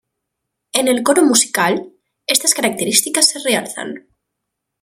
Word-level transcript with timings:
En 0.73 0.87
el 0.87 1.03
coro 1.03 1.23
musical, 1.23 1.93
estas 2.25 2.55
características 2.55 3.29
se 3.29 3.37
realzan. 3.37 4.07